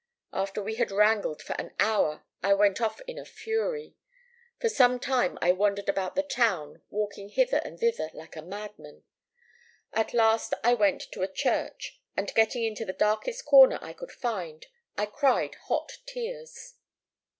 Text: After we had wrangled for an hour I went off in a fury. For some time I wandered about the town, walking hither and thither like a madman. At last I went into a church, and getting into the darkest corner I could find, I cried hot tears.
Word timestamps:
After 0.33 0.63
we 0.63 0.77
had 0.77 0.89
wrangled 0.89 1.43
for 1.43 1.53
an 1.61 1.75
hour 1.79 2.23
I 2.41 2.55
went 2.55 2.81
off 2.81 3.01
in 3.01 3.19
a 3.19 3.23
fury. 3.23 3.93
For 4.59 4.67
some 4.67 4.99
time 4.99 5.37
I 5.43 5.51
wandered 5.51 5.87
about 5.87 6.15
the 6.15 6.23
town, 6.23 6.81
walking 6.89 7.29
hither 7.29 7.61
and 7.63 7.77
thither 7.79 8.09
like 8.15 8.35
a 8.35 8.41
madman. 8.41 9.03
At 9.93 10.15
last 10.15 10.55
I 10.63 10.73
went 10.73 11.05
into 11.05 11.21
a 11.21 11.31
church, 11.31 12.01
and 12.17 12.33
getting 12.33 12.63
into 12.63 12.83
the 12.83 12.93
darkest 12.93 13.45
corner 13.45 13.77
I 13.79 13.93
could 13.93 14.11
find, 14.11 14.65
I 14.97 15.05
cried 15.05 15.53
hot 15.67 15.91
tears. 16.07 16.73